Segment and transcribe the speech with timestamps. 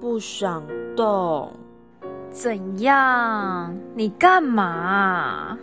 [0.00, 0.62] 不想
[0.96, 1.52] 动。
[2.30, 3.76] 怎样？
[3.94, 5.58] 你干嘛？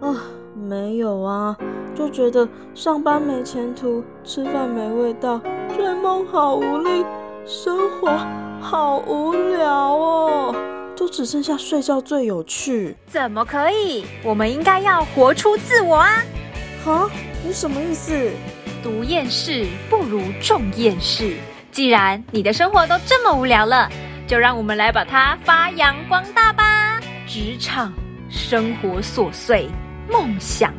[0.00, 0.16] 啊，
[0.54, 1.56] 没有啊，
[1.94, 5.40] 就觉得上班没前途，吃饭没味道，
[5.76, 7.04] 追梦好无力，
[7.46, 8.10] 生活
[8.60, 10.54] 好无聊哦，
[10.96, 12.96] 就只剩下睡觉最有趣。
[13.06, 14.04] 怎么可以？
[14.24, 16.10] 我们应该要活出自我啊！
[16.84, 17.08] 哈，
[17.44, 18.12] 你什么意思？
[18.82, 21.36] 读厌世不如重厌世。
[21.78, 23.88] 既然你的生活都这么无聊了，
[24.26, 26.98] 就让我们来把它发扬光大吧！
[27.24, 27.92] 职场、
[28.28, 29.70] 生活琐碎、
[30.10, 30.74] 梦想、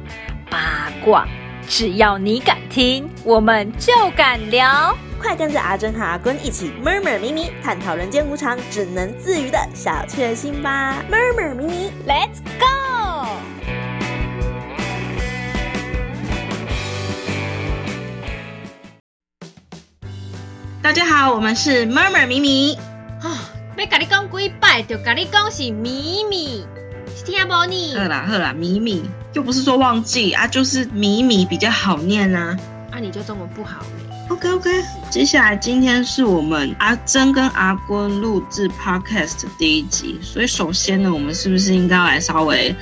[0.52, 1.26] 八卦，
[1.70, 4.94] 只要你敢听，我们就敢聊。
[5.22, 12.89] 快跟着阿珍和阿坤一起 murmur 咪咪，探讨人间无常，只能自娱的小确幸吧！murmur 咪咪，Let's go！
[20.90, 22.76] 大家好，我们是 murmur 咪咪。
[23.22, 23.30] 啊，
[23.78, 26.66] 要甲你讲几摆，就甲你讲是咪咪，
[27.24, 27.96] 听无你？
[27.96, 32.58] 好啦好啦，咪咪又不是说忘记啊，就是咪咪比较好念啊。
[32.90, 34.16] 啊，你就中文不好呢。
[34.30, 42.76] OK OK，接下来今天是我们阿珍跟阿坤录制 Podcast 第一集，所以首先呢，我们是不是应该来稍微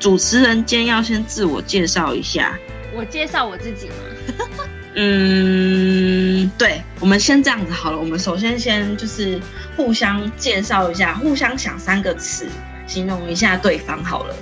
[0.00, 2.58] 主持人间要先自我介绍一下？
[2.96, 4.64] 我介绍我自己吗？
[4.94, 7.98] 嗯，对，我们先这样子好了。
[7.98, 9.40] 我们首先先就是
[9.76, 12.46] 互相介绍一下，互相想三个词
[12.86, 14.34] 形容一下对方好了。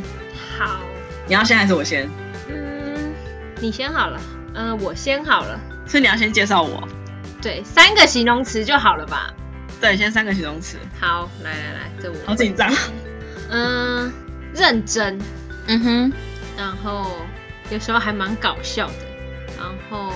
[0.59, 0.81] 好，
[1.27, 2.11] 你要先还是我先？
[2.49, 3.13] 嗯，
[3.61, 4.21] 你先好了。
[4.55, 5.59] 嗯、我先好了。
[5.87, 6.87] 是你要先介绍我。
[7.41, 9.33] 对，三个形容词就好了吧？
[9.81, 10.77] 对，先三个形容词。
[11.01, 12.17] 好，来来来，这我。
[12.27, 12.73] 好紧张。
[13.49, 14.13] 嗯，
[14.53, 15.19] 认真，
[15.67, 16.13] 嗯哼，
[16.57, 17.13] 然后
[17.71, 19.07] 有时候还蛮搞笑的，
[19.57, 20.13] 然后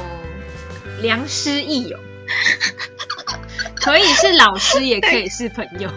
[1.05, 1.99] 良师益友，
[3.77, 5.91] 可以是老师，也可以是朋友。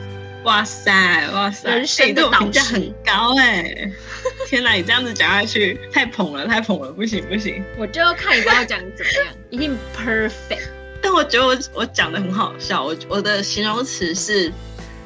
[0.43, 0.91] 哇塞，
[1.31, 3.89] 哇塞，人生的欸对我评价导师很高哎、
[4.49, 7.63] 天哪，你这样子讲下去，太捧了，太捧了，不行不行。
[7.77, 10.67] 我就看你帮我讲怎么样， 一定 perfect。
[11.01, 14.51] 但我觉得我我讲的很好笑，我我的形容词是，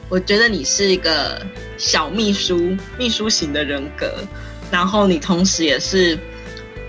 [0.09, 1.45] 我觉得你是一个
[1.78, 4.11] 小秘书，秘书型的人格，
[4.72, 6.17] 然后你同时也是，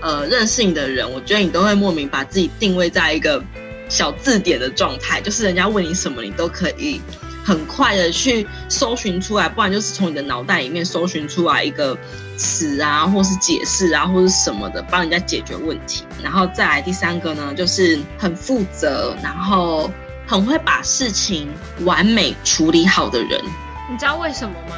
[0.03, 3.41] 呃，认识你的人，我觉得你都会莫名把自己定位在一个
[3.87, 6.99] 小字典的状态，就是人家问你什么，你都可以
[7.41, 11.97] 很快的去搜寻出来，不然就是从你的脑袋里面搜寻出来一个
[12.35, 16.03] 词啊，或是解释啊，或是什么的，帮人家解决问题。
[16.21, 19.89] 然后再来第三个呢，就是很负责，然后
[20.27, 21.47] 很会把事情
[21.85, 23.41] 完美处理好的人。
[23.89, 24.75] 你知道为什么吗？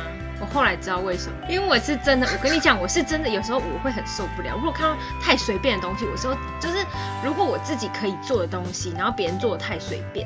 [0.56, 4.56] 我后来知道为什么，因为我是真的，我跟你讲，我是真的，有时候我会很受不了。
[4.56, 6.78] 如果看到太随便的东西，有时候就是
[7.22, 10.26] 如果我自己可以做的东西，然后别人做的太随便，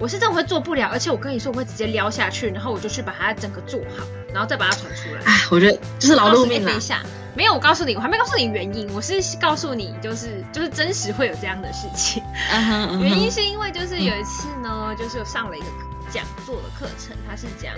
[0.00, 0.88] 我是真的会做不了。
[0.90, 5.20] 而且我跟你说，我会直接撩下去，然后我就去把它整个做好，然后再把它传出来。
[5.26, 6.80] 哎，我觉得就是劳碌命啦哎等一。
[6.80, 7.02] 下，
[7.34, 12.22] 没有，我告诉你，我还没告诉你原因，我是告诉你，就是就是真实会有这样的事情。
[12.98, 15.66] 原因是因为就是有一次呢，就是上了一个
[16.10, 17.74] 讲座的课程，它是讲，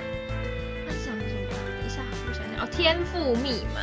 [2.70, 3.80] 天赋密码。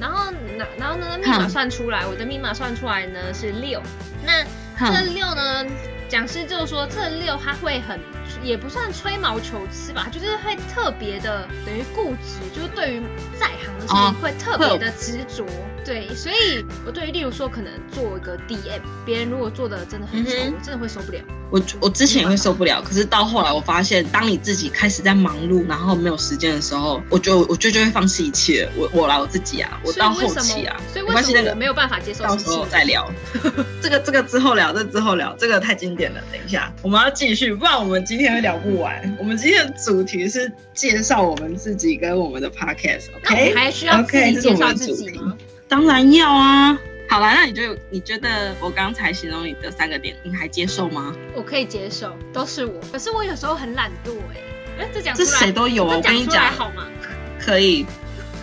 [0.00, 3.82] 然后然然后呢，密码算出来，我的密码算出来呢是六。
[4.24, 4.44] 那
[4.76, 5.66] 哼这六呢，
[6.08, 7.98] 讲师就说这六它会很，
[8.40, 13.02] 也不算吹毛求疵吧，就是会特别的等于固执，就是对于
[13.40, 15.44] 在行的事情哦会特别的执着。
[15.84, 21.18] 对，所以我对于例如说可能做一个 DM，别人如果做的真的很丑，嗯我真的会受不了。
[21.50, 28.68] 我我之前也会受不了，可是到后来我发现，当你自己开始在忙碌，然后没有时间的时候，我就我就就会放弃一切。
[28.76, 32.66] 我我来我自己啊，我到后期啊，所以没关系，那个为什么我没有办法接受到时候？
[32.66, 33.10] 再聊。
[33.80, 36.20] 这个这个之后聊，这之后聊，这个太经典了。
[36.30, 39.16] 等一下，我们要继续，不然我们今天会聊不完。
[39.18, 43.06] 我们今天的主题是介绍我们自己跟我们的 podcast。
[43.22, 45.34] 那我们还需要自己介绍自己吗？
[45.66, 46.78] 当然要啊。
[47.08, 51.14] 好了，那你就你觉得我刚才形容你的三个点，你还接受吗？
[51.34, 52.80] 我可以接受，都是我。
[52.92, 55.96] 可是我有时候很懒惰哎、哎，这讲出谁都有啊！
[55.96, 56.86] 我跟你讲，好吗？
[57.40, 57.86] 可以，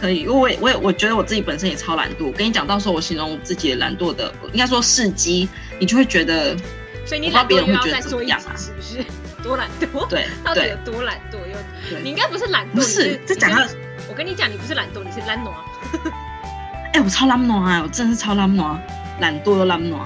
[0.01, 2.25] 可以，因为我也我也我觉得我自己本身也超懒惰。
[2.25, 5.47] 我跟你讲，到时候我形容我自己的懒惰的，应该说事机，
[5.79, 6.57] 你就会觉得
[7.05, 9.05] 所以你我不知道懒惰又要别人会觉得怎么样啊，是不是？
[9.43, 10.07] 多懒惰？
[10.07, 11.35] 对到底有对多懒惰？
[11.37, 13.63] 又你应该不是懒惰，不是你这讲到
[14.09, 15.53] 我跟你讲，你不是懒惰，你是懒惰。
[16.95, 17.81] 哎、我超懒惰啊！
[17.83, 18.73] 我真的是超懒惰，
[19.19, 19.99] 懒惰又懒惰。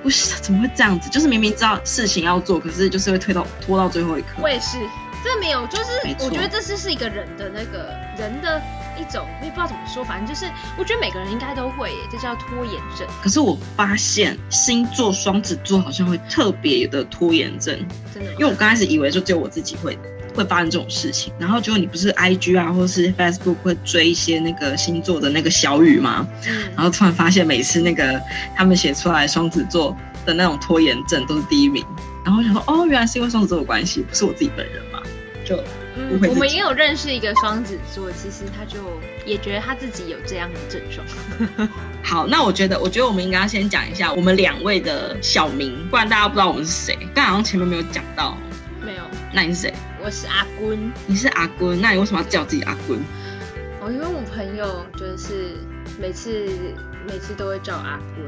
[0.00, 1.10] 不是，怎么会这样子？
[1.10, 4.28] 就是明明知道事情要做，可是就是会推到拖到最后一刻。
[4.40, 4.78] 我也是，
[5.24, 5.84] 这没有，就是
[6.24, 8.62] 我觉得这是是一个人的那个人的
[8.96, 10.48] 一种，我也不知道怎么说，反正就是
[10.78, 17.76] 我觉得每个人应该都会耶，这叫拖延症，可是我发现星座双子座好像会特别的拖延症，
[18.14, 18.30] 真的。
[18.34, 19.98] 因为我刚开始以为就只有我自己会
[20.36, 26.26] 会发生这种事情，然后结果你不是 IG 啊或是 Facebook 会追一些那个星座的那个小语吗？
[26.46, 28.20] 嗯然后突然发现每次那个
[28.54, 31.84] 他们写出来双子座的那种拖延症都是第一名，
[32.24, 35.00] 然后我想说哦，原来是因为双子座有关系，不是我自己本人嘛，
[35.44, 35.58] 就
[36.28, 38.78] 我们也有认识一个双子座，其实他就
[39.24, 41.68] 也觉得他自己有这样的症状。
[42.04, 42.26] 好。
[42.26, 46.98] 那我觉得，我觉得我们应该要先讲一下我们两位的小名，不然大家不知道我们是谁。
[47.14, 48.36] 但好像前面没有讲到，
[48.84, 49.02] 没有，
[49.32, 49.74] 那你是谁？
[50.06, 50.92] 我是阿坤。
[51.08, 52.96] 你是阿坤，那你为什么要叫自己阿坤？
[53.80, 55.56] 哦，因为我朋友就是
[56.00, 56.46] 每次
[57.08, 58.24] 每次都会叫阿坤，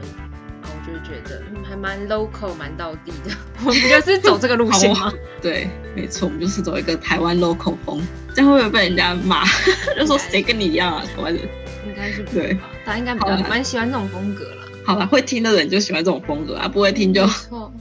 [0.60, 3.30] 然后我就觉得嗯还蛮 local 蛮到地的。
[3.64, 5.12] 我们不就是走这个路线吗？
[5.40, 8.04] 对，没错，我们就是走一个台湾 local 风，
[8.34, 9.44] 这样会不会被人家骂？
[9.96, 11.48] 就说谁跟你一样啊，台湾人？
[11.86, 12.58] 应该是不对？
[12.84, 14.64] 他应该比较蛮喜欢这种风格啦。
[14.84, 17.24] 好了，会听的人就喜欢这种风格啊，不会听就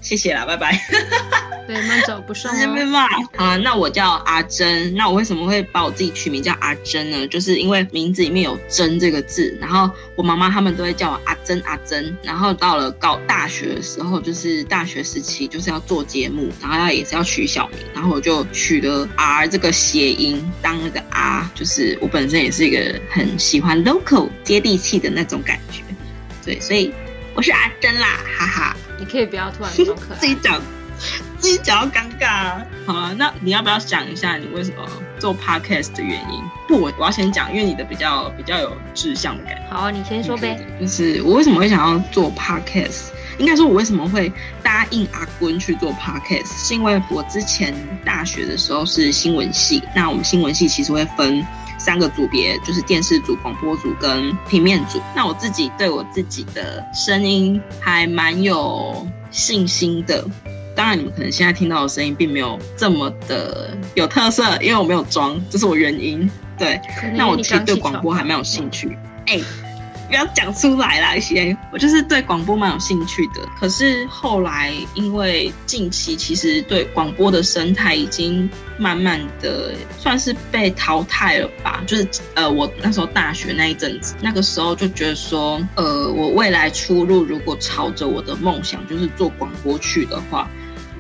[0.02, 0.80] 谢谢啦，拜拜。
[1.68, 2.54] 对，慢走不送哦。
[2.56, 3.08] 直接被骂。
[3.08, 4.96] 好啊，那我叫阿珍。
[4.96, 7.28] 那我为什么会把我自己取名叫阿珍呢？
[7.28, 12.18] 就是因为名字里面有“珍”这个字，然后我妈妈他们都会叫我阿珍阿珍。
[12.24, 25.82] 然后到了高大学的时候，就是大学时期，就是要做节目，然后要也是要取小名，然后我就取了 R 这个谐音当那个 R，就是我本身也是一个很喜欢 local 接地气的那种感觉。
[26.46, 26.94] 对，所以
[27.36, 28.78] 我是阿珍啦，哈哈。
[28.98, 30.18] 你可以不要突然装可爱。
[30.22, 30.62] 自己讲，
[31.38, 32.66] 自己讲要尴尬啊。
[32.86, 34.88] 好啊，那你要不要讲一下你为什么
[35.20, 36.42] 做 podcast 的原因？
[36.68, 39.68] 不，我我要先讲，因为你的比较比较有志向的感觉。
[39.70, 40.60] 好啊，你先说呗。
[40.80, 43.10] 就是我为什么会想要做 podcast？
[43.38, 44.32] 应该说，我为什么会
[44.64, 47.74] 答应阿坤去做 podcast，是因为我之前
[48.04, 51.46] 大学的时候是新闻系，那我们新闻系其实会分
[51.78, 55.00] 三个组别，就是电视组、广播组跟平面组。
[55.16, 60.26] 那我自己对我自己的声音还蛮有信心的。
[60.78, 66.30] 当然，你们可能现在听到的声音并没有这么的有特色，因为我没有装，这是我原因。
[66.56, 66.80] 对，
[67.16, 68.96] 那我你其实对广播还蛮有兴趣。
[69.26, 69.42] 哎、
[70.08, 73.42] 不要讲出来啦，一些我就是对广播蛮有兴趣的。
[73.60, 78.48] 可是后来因为近期其实对广播的生态已经
[78.78, 81.84] 慢慢的算是被淘汰了吧。
[81.88, 90.48] 就是呃，我那时候大学那一阵子，那个时候就觉得说，呃，我未来出路如果朝着我的梦想就是做广播去的话。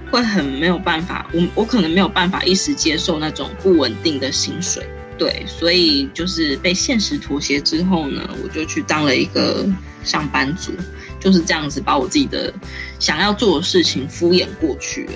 [0.09, 4.87] 会很没有办法，我我可能没有办法一时接受那种不稳定的薪水，
[5.17, 9.65] 对，所以就是被现实妥协之后呢，我就去当了一个
[10.03, 10.71] 上班族，
[11.19, 12.53] 就是这样子把我自己的
[12.99, 15.13] 想要做的事情敷衍过去了。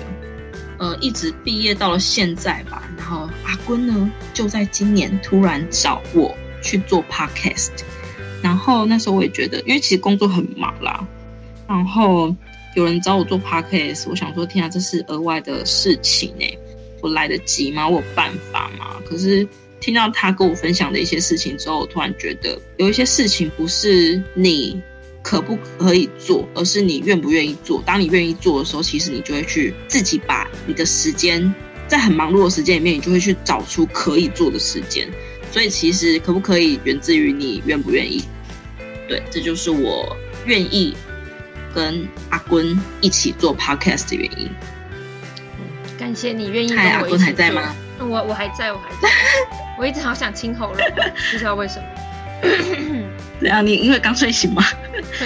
[0.78, 7.70] 呃，一直毕业到了现在吧，然后阿坤呢就在今年突然找我去做 podcast，
[8.42, 11.06] 然后那时候我也觉得，因为其实工作很忙啦，
[11.68, 12.34] 然后
[12.74, 16.56] 有人找我做 podcast，我想说天啊，这是额外的事情哎、
[17.02, 17.86] 我来得及吗？
[17.86, 18.96] 我有办法吗？
[19.04, 19.46] 可是
[19.78, 24.80] 听到他跟我分享的一些事情之后，我突然觉得有一些事情不是你
[25.22, 27.82] 可不可以做，而是你愿不愿意做。
[27.84, 31.54] 当你愿意做的时候，其实你就会去自己把你的时间，
[31.86, 35.06] 在很忙碌的时间里面，你就会去找出可以做的时间。
[35.50, 38.24] 所以其实可不可以源自于你愿不愿意。
[39.06, 40.16] 对，这就是我
[40.46, 40.94] 愿意
[41.74, 44.50] 跟阿坤一起做 podcast 的原因。
[45.98, 47.62] 感谢你愿意跟嗨，阿坤我一起做还在吗？
[48.00, 49.08] 嗯我我还在，我还在，
[49.78, 50.76] 我一直好想清喉咙，
[51.30, 51.84] 不知道为什么。
[53.40, 53.64] 怎样？
[53.64, 54.64] 你因为刚睡醒吗？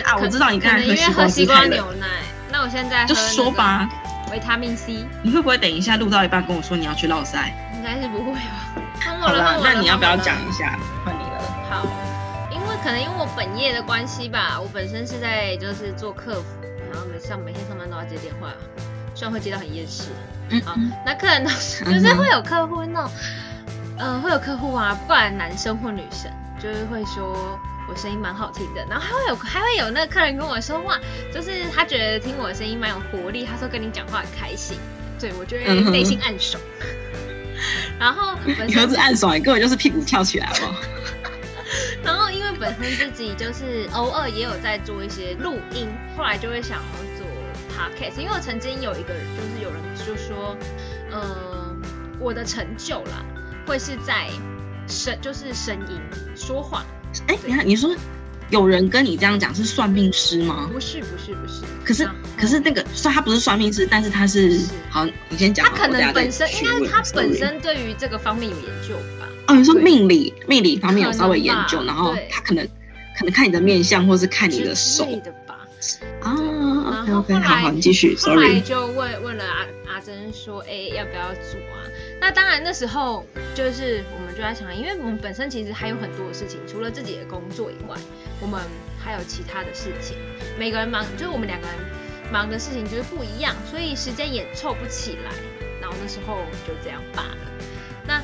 [0.04, 2.06] 啊我知道你刚才因为喝西瓜牛奶。
[2.52, 3.88] 那我现在就说吧，
[4.30, 7.54] 维他命 C，你会不会等一下录到一半跟我说你要去绕赛？
[7.74, 8.40] 应该是不会吧？
[9.00, 10.78] 好了，那你要不要讲一下？
[11.04, 11.42] 换你了。
[11.70, 11.86] 好，
[12.86, 16.46] 可能因为我本业的关系吧，我本身是在就是做客服，
[16.88, 18.52] 然后每上每天上班都要接电话，
[19.12, 20.04] 虽然会接到很厌世。
[20.50, 23.10] 嗯好，那客人都是就是会有客户那种，
[23.98, 26.30] 嗯、会有客户啊，不管男生或女生，
[26.62, 30.96] 就是会说我声音蛮好听的，然后还会有还会有那个客人跟我说哇，
[31.34, 34.78] 就是他觉得听我的声音蛮有活力，他说跟你讲话很开心，
[35.18, 36.62] 对我就会嗯哼内心暗爽。
[37.98, 40.70] 然后本你何身止暗爽，你根本就是屁股跳起来好不好？
[40.70, 40.95] 然后因为
[42.58, 47.26] 本身自己就是偶尔也有在做一些录音，后来就会想要做
[47.76, 50.56] podcast，因为我曾经有一个人就是有人就说，
[51.10, 51.76] 呃，
[52.18, 53.24] 我的成就啦，
[53.66, 54.28] 会是在
[54.88, 56.00] 声就是声音
[56.34, 56.84] 说话，
[57.28, 57.94] 哎，你看，你说
[58.50, 60.68] 有人跟你这样讲是算命师吗？
[60.72, 62.08] 不是不是不是，可是
[62.38, 69.25] 可是那个虽然他不是算命师，但是他是是好，你先讲他可能本身应询问该他本身对于这个方面有研究吧。
[69.48, 72.66] 哦，你说命理命理方面有稍微研究，然后他可能
[73.18, 75.66] 可能看你的面相，或是看你的手类的吧。
[76.20, 76.34] 啊。
[76.86, 78.58] 然 OK 后 OK，后来好好，你继续后来。
[78.60, 81.86] 就问问了阿阿珍说，哎、要不要做啊？
[82.20, 83.24] 那当然那时候
[83.54, 87.96] 就是我们就在想，因为我们本身其实还有很多的事情，除了自己的工作以外，
[88.40, 88.60] 我们
[88.98, 90.16] 还有其他的事情。
[90.58, 91.76] 每个人忙，就是我们两个人
[92.32, 95.30] 忙的事情就是不一样，所以时间也凑不起来。
[95.80, 97.38] 然后那时候就这样罢了。
[98.04, 98.20] 那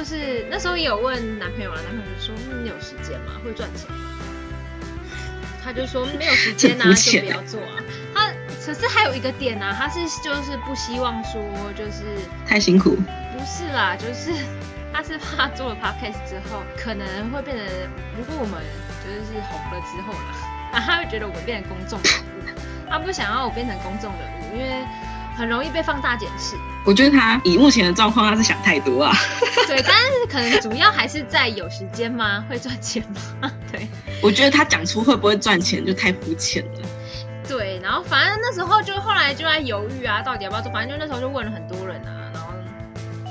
[0.00, 3.32] 就是那时候也有问男朋友啊，男朋友就说：“嗯你有时间吗？
[3.44, 3.98] 会赚钱吗？”
[5.62, 7.84] 他就说没有时间啊，就不要做啊。
[8.14, 8.32] 他
[8.64, 11.42] 可是还有一个点啊，他是就是不希望说
[11.76, 12.16] 就是
[12.46, 14.32] 太辛苦，不是啦，就是
[14.90, 17.66] 他是怕做了 podcast 之后，可能会变成，
[18.16, 18.58] 如果我们
[19.04, 20.34] 就是红了之后啦，
[20.72, 24.82] 啊， 他会觉得我们变成公众人物，他不想要我变成公众人物，因为
[25.40, 26.54] 很容易被放大检视。
[26.84, 29.16] 我觉得他以目前的状况，他是想太多啊。
[29.66, 32.44] 对，但是可能主要还是在有时间吗？
[32.48, 33.02] 会赚钱
[33.40, 33.50] 吗？
[33.72, 33.88] 对
[34.22, 36.80] 我觉得他讲出会不会赚钱就太肤浅了。
[37.48, 42.52] 对，然后反正那时候就后来就在犹豫啊，到底要不要做，反正就那时候就问了很多人啊，然后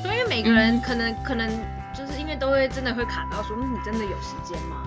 [0.03, 1.47] 就因为每个人可能、可能
[1.93, 4.77] 就是因为都会真的会卡到说，嗯，你真的有时间吗？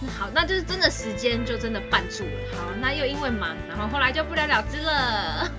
[0.00, 2.30] 那好，那就是真的时间就真的绊住了。
[2.56, 5.50] 好，那又因为忙，然后后来就不了了之了。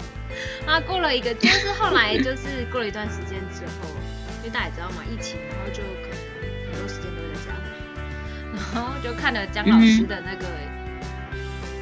[0.66, 3.90] 啊，过了一个，就是后来就是过了一段时间之后，
[4.40, 6.18] 因为大家也知道嘛，疫情，然后就可能
[6.72, 10.46] 很多时间都会在家嘛，然后就看了姜老师的那个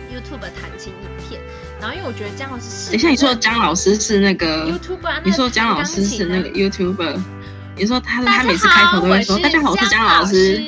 [0.10, 1.42] YouTube 弹琴影片，
[1.80, 7.20] 然后因为我觉得姜老师是等一下，你说姜老师是那个 YouTube 啊，你说姜老师是那个 YouTuber，
[7.76, 10.62] 你说他他每次开头都会说大家好，我是姜老老师。，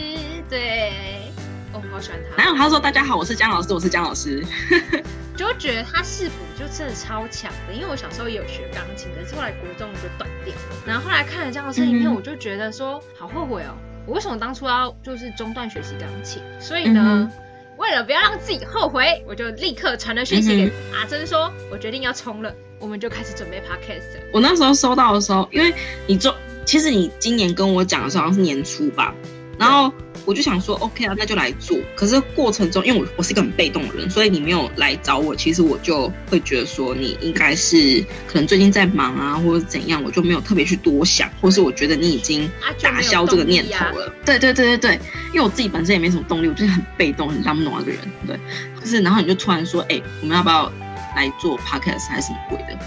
[0.50, 1.32] 对，
[1.74, 2.44] 哦，我好喜欢他。
[2.44, 4.46] 然后他说大家好，我是姜老师，我是姜老师。
[5.36, 10.84] 就觉得他视谱就真的超强的，因为我小时候也有学钢琴，可是后来国中就断掉了。
[10.86, 13.74] 然后后来看了姜老师的影片，嗯我就觉得说好后悔哦，
[14.06, 16.42] 我为什么当初要就是中断学习钢琴？
[16.60, 17.02] 所以呢。
[17.06, 17.32] 嗯
[17.78, 24.22] 为了不要让自己后悔，我就立刻传了讯息给阿珍说，我决定要冲了，我们就开始准备 podcast。
[24.32, 25.74] 我那时候收到的时候，因为
[26.06, 29.16] 你做，其实你今年跟我讲的时候好像是年初吧，
[29.58, 29.92] 然后
[30.26, 31.78] 我就想说 OK 啊，那就来做。
[31.96, 42.50] 可是过程中，因为我我是一个很被动的人，所以你没有来找我，其实我就会觉得说你应该是可能最近在忙啊，或者怎样，我就没有特别去多想，或是我觉得你已经
[42.82, 44.14] 打消这个念头了。
[44.26, 45.00] 对对对对对，
[45.34, 48.00] 因为我自己本身也没什么动力，我就是很被动、很浪暖的人。
[48.28, 48.40] 对，
[48.80, 50.72] 就是然后你就突然说，哎、我们要不要
[51.16, 52.78] 来做 podcast 还是什么鬼的？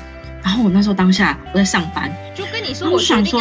[0.43, 3.41] 然后我那时候当下我在上班，就跟你说，我想说！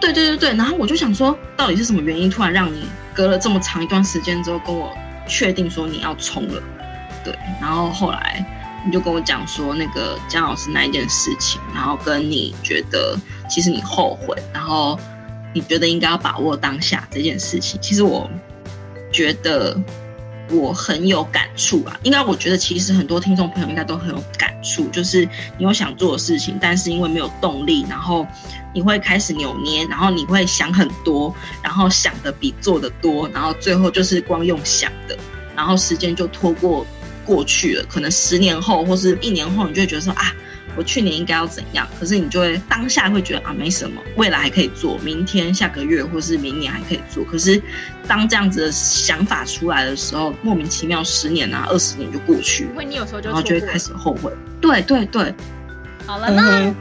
[0.00, 6.62] 对对对对，然后我就想说，到底是什么原因突然让你隔了这么长一段时间之后跟我确定说你要冲了？
[7.24, 8.44] 对，然后后来
[8.86, 13.18] 你就跟我讲说那个姜老师那一件事情，然后跟你觉得
[13.50, 14.98] 其实你后悔，然后
[15.52, 18.30] 你觉得应该要把握当下这件事情，其实我
[19.12, 19.76] 觉得
[20.50, 21.98] 我很有感触吧。
[22.04, 25.28] 应该我觉得其实很多听众朋友应该都很有感触，就是
[25.58, 28.26] 你有想做的事情，但是因为没有动力，然后
[28.78, 35.18] 你会开始扭捏，然后你会想很多，然后想的比做的多，然后最后就是光用想的，
[35.56, 36.86] 然后时间就拖过
[37.26, 37.84] 过去了。
[37.88, 40.32] 可能十年后或是一年后，你就会觉得说啊。
[40.76, 41.88] 我去年应该要怎样？
[41.98, 47.24] 可是你就会当下会觉得啊，没什么，未来还可以做，明天、下个月或是明年还可以做。
[47.24, 47.60] 可是
[48.06, 54.32] 当这样子的想法出来的时候，莫名其妙十年啊、二十年就过去了因，为你有时候就然后就会开始后悔。
[54.60, 55.34] 对对对，
[56.06, 56.76] 好了，那嗯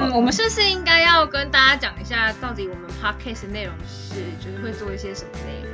[0.00, 5.72] 嗯，我们是不是应该要跟大家讲一下，到底我们 podcast 的内容是就是会做一些什么内容？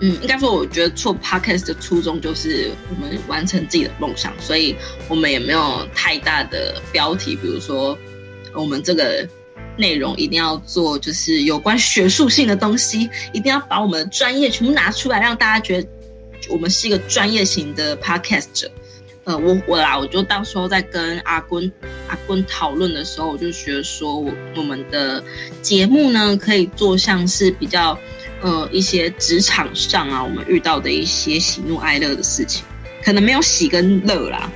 [0.00, 4.74] 嗯，应该说，我觉得做 podcast 的初衷就是我们完成自己的梦想，所以
[5.06, 7.96] 我们也没有太大的标题，比如说
[8.54, 9.28] 我们这个
[9.76, 15.88] 内容一定要做就是有关学术性的东西，一定要把我们的专业全部拿出来，让大家觉得
[16.48, 18.70] 我们是一个专业型的 podcast 者。
[19.24, 21.70] 呃，我我啦，我就到时候在跟阿坤
[22.08, 25.22] 阿坤讨论的时候，我就觉得说我我们的
[25.60, 27.96] 节目呢，可以做像是比较
[28.40, 32.64] 呃一些职场上啊，我们遇到的一些喜怒哀乐的事情，
[33.04, 34.50] 可能没有喜跟乐啦，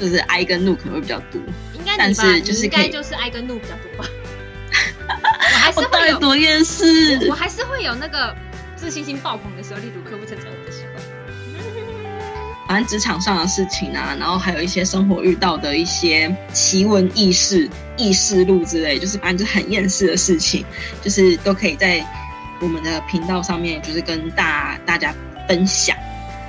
[0.00, 1.40] 就是哀跟怒可能会比较多。
[1.74, 4.10] 应该但，是就是应该就是哀跟怒比较多吧。
[5.52, 6.84] 我还是会有，底多厌世
[7.28, 7.34] 我？
[7.34, 8.34] 还是会有那个
[8.74, 10.57] 自信心爆棚的时候，例如客户称赞我的时候。
[12.68, 20.64] 反正职场上的事情啊，然后还有一些生活遇到的一些奇闻异事、异事录之类，就是反正就很厌世的事情，
[21.02, 22.04] 就是都可以在
[22.60, 25.14] 我们的频道上面，就是跟大大家
[25.48, 25.96] 分享。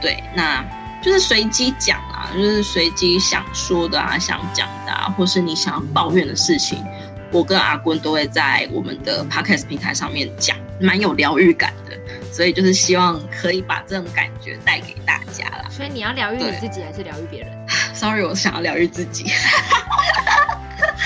[0.02, 0.62] 对，那
[1.02, 6.84] 就是随机讲啊，就是随机想说的啊，想讲的啊，或是你想要抱怨的事情，
[7.32, 11.98] 我跟阿坤都会在我们的 podcast 平台上面讲，蛮有疗愈感的。
[12.32, 15.66] 所以就是希望可以把这种感觉带给大家啦。
[15.70, 17.52] 所以你要疗愈你自己，还是疗愈别人？
[17.94, 19.32] Sorry，我想要疗愈自己。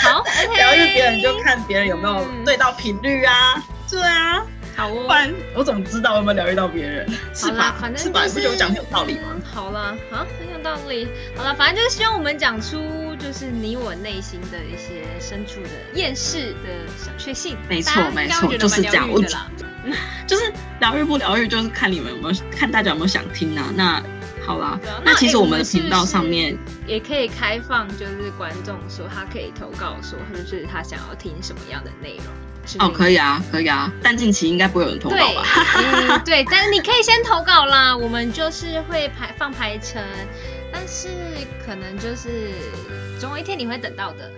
[0.03, 0.23] 好，
[0.55, 3.33] 疗愈别人就看别人有没有对到频率啊。
[3.89, 4.45] 对啊。
[4.75, 7.07] 好哦，不然我怎么知道有没有疗愈到别人？
[7.35, 7.75] 是吧？
[7.79, 9.35] 反正就是不觉得我讲很有道理吗？
[9.53, 11.07] 好了，啊，很有道理。
[11.35, 17.55] 好了，反正就是希望我们讲出就是你我内心的一些深处的厌世的小确幸。
[17.69, 19.07] 没错，没错，就是这样。
[19.07, 19.21] 我
[20.27, 23.65] 就是疗愈不疗愈，就是看你们有没有看大家有没有想听啊。
[23.75, 24.01] 那
[24.45, 32.25] 好啦，那其实我们的频道上面也可以开放，就是观众说他可以投稿说，就是他想要听什么样的内容。
[32.79, 35.43] 哦，可以啊，可以啊，但近期应该不会有人投稿吧？
[35.77, 40.01] 嗯， 对，但是你可以先投稿啦，我们就是会排放排程，
[40.71, 41.09] 但是
[41.65, 42.51] 可能就是
[43.19, 44.31] 总有一天你会等到的。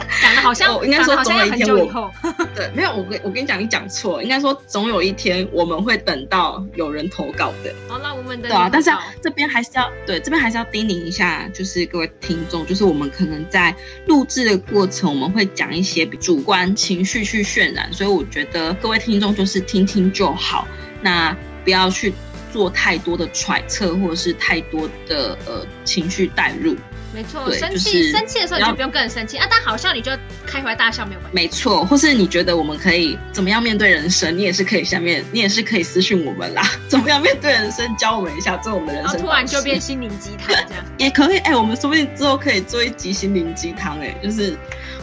[0.22, 2.12] 讲的好像应该说总有一天我，
[2.54, 7.74] 对，没有我跟我跟你讲，你讲错，应该说总有一天我们会等到有人投稿的。
[7.88, 8.90] 好那，我们的对啊，但是
[9.22, 13.74] 这边还是要对这边还是要叮咛一下，就是各位听众，就是我们可能在
[14.06, 20.66] 录制的过程，我们会讲一些主观情绪去渲染，所以我觉得各位听众就是听听就好，
[21.00, 22.12] 那不要去
[22.58, 26.74] 做太多的揣测或者是太多的呃情绪带入。
[27.14, 30.10] 没错，生气生气的时候你就不用跟人生气啊，但好笑你就
[30.44, 31.34] 开怀大笑没有关系。
[31.34, 36.62] 没错，或是你觉得我们可以怎么样面对人生，你也是可以下面，你也是可以私信我们啦。
[36.88, 39.12] 怎么样面对人生，教我们一下，做我们的人生。
[39.12, 41.38] 然后突然就变心灵鸡汤这样， 也可以。
[41.38, 44.00] 哎，我们说不定之后可以做一集心灵鸡汤。
[44.00, 44.56] 哎，就是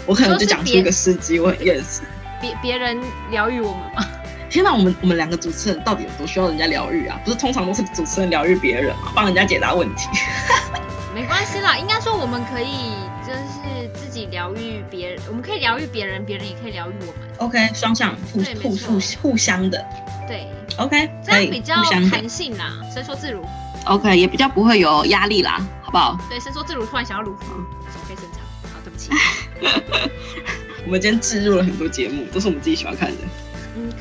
[0.06, 2.02] 我可能就讲出一个司机，我很厌世。
[2.42, 3.00] 别别人
[3.32, 4.06] 疗愈我们吗？
[4.56, 7.20] 天哪，我们我们两个主持人到底有多需要人家疗愈啊？
[7.26, 10.08] 不是通常都是主持人疗愈别人嘛，帮人家解答问题。
[11.14, 12.94] 没关系啦，应该说我们可以
[13.28, 17.16] 就是自己疗愈别人，我们可以疗愈别人，别人也可以疗愈我们。
[17.40, 19.86] OK，双向互互互互相的。
[20.26, 20.48] 对
[20.78, 21.76] ，OK，这样比较
[22.10, 23.46] 弹性啦，伸缩自如。
[23.84, 26.18] OK，也比较不会有压力啦，好不好？
[26.30, 27.50] 对，伸缩自如，突然想要乳房，
[27.94, 28.40] 手可以伸长。
[28.74, 29.10] 好，对不起。
[30.86, 33.18] 我们今天置入了很多节目，都是我们自己喜欢看的。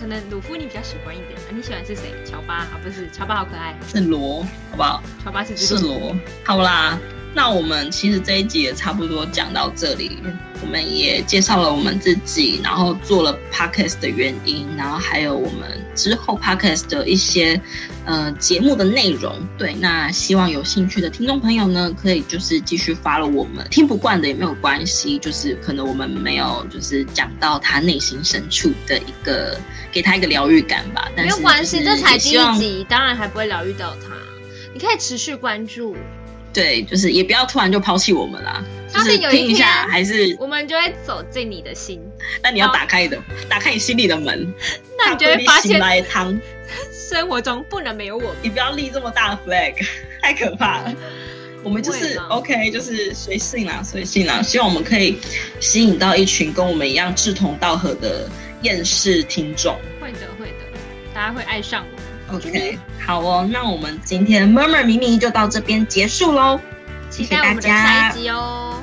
[0.04, 2.12] 嗯，可能鲁夫你比较喜欢一点啊，你喜欢是谁？
[2.26, 5.02] 乔巴啊，不是乔巴，好可爱，是罗，好不好？
[5.24, 6.14] 乔巴是是罗，
[6.44, 6.98] 好啦。
[7.34, 10.18] 那我们其实这一集也差不多讲到这里，
[10.62, 17.60] 我们也介绍了我们自己，然后做了 podcast 的原因，然后还有我们之后 podcast 的一些
[18.04, 19.34] 呃节目的内容。
[19.58, 29.58] 对，那希望有兴趣的听众朋友呢，可以就是继续发了我们，听不惯的也没有关系，就是可能我们没有就是讲到他内心深处的一个，
[29.90, 31.10] 给他一个疗愈感吧。
[31.16, 34.14] 没有关系，这才第一集，当然还不会疗愈到他，
[34.72, 35.96] 你可以持续关注。
[36.54, 38.64] 对，就是也不要突然就抛弃我们啦。
[38.88, 42.00] 就是听一下，还是我们就会走进你的心。
[42.40, 44.54] 那你要打开的，打开你心里的门。
[44.96, 46.40] 那你就会发现，来汤
[47.10, 48.32] 生活中不能没有我。
[48.40, 49.74] 你不要立这么大的 flag，
[50.22, 50.94] 太可怕了。
[51.64, 54.40] 我们就是 OK，就是随性啦，随性啦。
[54.40, 55.18] 希望我们可以
[55.58, 58.30] 吸引到一群跟我们一样志同道合的
[58.62, 59.76] 厌世听众。
[60.00, 60.78] 会的，会的，
[61.12, 61.93] 大家会爱上我。
[62.32, 66.58] OK，好哦，那我们今天 Murmur 咪咪就到这边结束喽，
[67.10, 68.82] 谢谢大家，下一集哦。